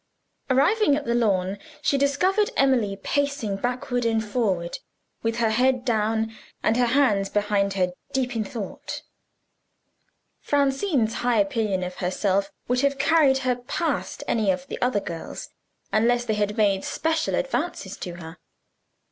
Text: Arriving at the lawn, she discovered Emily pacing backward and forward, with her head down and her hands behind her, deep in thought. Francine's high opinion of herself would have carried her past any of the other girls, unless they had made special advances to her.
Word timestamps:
Arriving 0.49 0.95
at 0.95 1.05
the 1.05 1.13
lawn, 1.13 1.59
she 1.79 1.95
discovered 1.95 2.49
Emily 2.57 2.97
pacing 3.03 3.55
backward 3.57 4.03
and 4.03 4.25
forward, 4.25 4.79
with 5.21 5.35
her 5.37 5.51
head 5.51 5.85
down 5.85 6.35
and 6.63 6.75
her 6.75 6.87
hands 6.87 7.29
behind 7.29 7.73
her, 7.75 7.91
deep 8.11 8.35
in 8.35 8.43
thought. 8.43 9.03
Francine's 10.39 11.13
high 11.21 11.37
opinion 11.37 11.83
of 11.83 11.97
herself 11.97 12.51
would 12.67 12.81
have 12.81 12.97
carried 12.97 13.37
her 13.45 13.55
past 13.57 14.23
any 14.27 14.49
of 14.49 14.65
the 14.69 14.81
other 14.81 14.99
girls, 14.99 15.49
unless 15.93 16.25
they 16.25 16.33
had 16.33 16.57
made 16.57 16.83
special 16.83 17.35
advances 17.35 17.95
to 17.95 18.13
her. 18.15 18.39